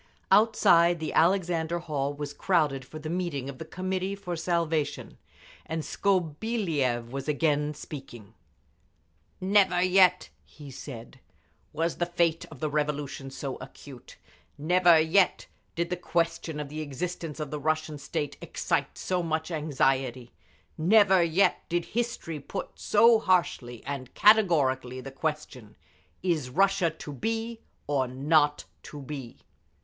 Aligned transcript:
Outside, 0.31 0.99
the 0.99 1.13
Alexander 1.13 1.77
Hall 1.77 2.11
was 2.15 2.33
crowded 2.33 2.83
for 2.83 2.97
the 2.97 3.07
meeting 3.07 3.49
of 3.51 3.59
the 3.59 3.65
Committee 3.65 4.15
for 4.15 4.35
Salvation, 4.35 5.19
and 5.67 5.83
Skobeliev 5.85 7.11
was 7.11 7.27
again 7.27 7.75
speaking. 7.75 8.33
"Never 9.39 9.79
yet," 9.79 10.29
he 10.43 10.71
said, 10.71 11.19
"was 11.71 11.97
the 11.97 12.07
fate 12.07 12.45
of 12.49 12.61
the 12.61 12.69
Revolution 12.71 13.29
so 13.29 13.57
acute, 13.57 14.17
never 14.57 14.97
yet 14.99 15.45
did 15.75 15.91
the 15.91 15.95
question 15.97 16.59
of 16.59 16.69
the 16.69 16.81
existence 16.81 17.39
of 17.39 17.51
the 17.51 17.59
Russian 17.59 17.99
state 17.99 18.37
excite 18.41 18.97
so 18.97 19.21
much 19.21 19.51
anxiety, 19.51 20.31
never 20.79 21.21
yet 21.21 21.61
did 21.69 21.85
history 21.85 22.39
put 22.39 22.69
so 22.73 23.19
harshly 23.19 23.83
and 23.85 24.11
categorically 24.15 24.99
the 24.99 25.11
question—is 25.11 26.49
Russia 26.49 26.89
to 26.89 27.13
be 27.13 27.59
or 27.85 28.07
not 28.07 28.65
to 28.81 28.99
be! 29.03 29.37